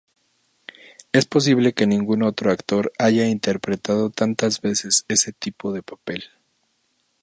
Es 1.11 1.25
posible 1.27 1.73
que 1.75 1.85
ningún 1.85 2.23
otro 2.23 2.49
actor 2.51 2.91
haya 2.97 3.27
interpretado 3.27 4.09
tantas 4.09 4.59
veces 4.59 5.05
ese 5.09 5.31
tipo 5.31 5.73
de 5.73 5.83
papel. 5.83 6.23